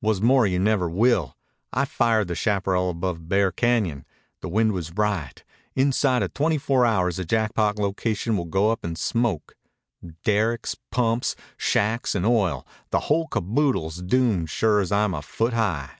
"Wha's 0.00 0.22
more, 0.22 0.46
you 0.46 0.60
never 0.60 0.88
will. 0.88 1.36
I 1.72 1.84
fired 1.84 2.28
the 2.28 2.36
chaparral 2.36 2.90
above 2.90 3.28
Bear 3.28 3.50
Cañon. 3.50 4.04
The 4.40 4.48
wind 4.48 4.70
was 4.70 4.92
right. 4.92 5.42
Inside 5.74 6.22
of 6.22 6.32
twenty 6.32 6.58
four 6.58 6.86
hours 6.86 7.16
the 7.16 7.24
Jackpot 7.24 7.76
locations 7.80 8.36
will 8.36 8.44
go 8.44 8.70
up 8.70 8.84
in 8.84 8.94
smoke. 8.94 9.56
Derricks, 10.22 10.76
pumps, 10.92 11.34
shacks, 11.56 12.14
an' 12.14 12.24
oil; 12.24 12.64
the 12.90 13.00
whole 13.10 13.26
caboodle's 13.26 13.96
doomed 14.00 14.48
sure 14.48 14.78
as 14.80 14.92
I'm 14.92 15.12
a 15.12 15.22
foot 15.22 15.54
high." 15.54 15.90